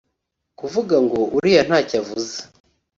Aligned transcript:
kuvuga 0.59 0.95
ngo 1.05 1.19
uriya 1.37 1.61
ntacyo 1.67 1.95
avuze 2.01 2.37